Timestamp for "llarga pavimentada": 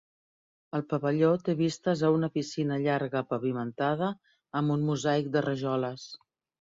2.85-4.09